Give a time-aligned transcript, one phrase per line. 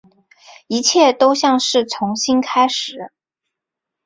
[0.65, 3.11] 一切都像是重新开始